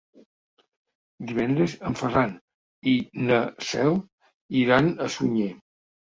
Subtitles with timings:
[1.31, 2.31] Divendres en Ferran
[2.91, 2.93] i
[3.25, 3.91] na Cel
[4.63, 5.51] iran a Sunyer.